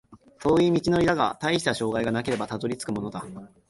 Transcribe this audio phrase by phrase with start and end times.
[0.39, 3.23] 遠い道のりだが、たいした障害がなければたどり着くものだ